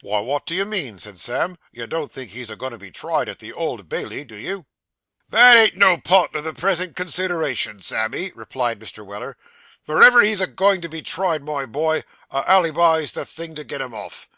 'Why, 0.00 0.18
what 0.18 0.44
do 0.44 0.56
you 0.56 0.64
mean?' 0.64 0.98
said 0.98 1.20
Sam; 1.20 1.56
'you 1.70 1.86
don't 1.86 2.10
think 2.10 2.32
he's 2.32 2.50
a 2.50 2.56
goin' 2.56 2.72
to 2.72 2.78
be 2.78 2.90
tried 2.90 3.28
at 3.28 3.38
the 3.38 3.52
Old 3.52 3.88
Bailey, 3.88 4.24
do 4.24 4.34
you?' 4.34 4.66
'That 5.28 5.56
ain't 5.56 5.76
no 5.76 5.98
part 5.98 6.34
of 6.34 6.42
the 6.42 6.52
present 6.52 6.96
consideration, 6.96 7.78
Sammy,' 7.78 8.32
replied 8.34 8.80
Mr. 8.80 9.06
Weller. 9.06 9.36
'Verever 9.86 10.22
he's 10.22 10.40
a 10.40 10.48
goin' 10.48 10.80
to 10.80 10.88
be 10.88 11.00
tried, 11.00 11.44
my 11.44 11.64
boy, 11.64 12.02
a 12.32 12.42
alleybi's 12.48 13.12
the 13.12 13.24
thing 13.24 13.54
to 13.54 13.62
get 13.62 13.80
him 13.80 13.94
off. 13.94 14.28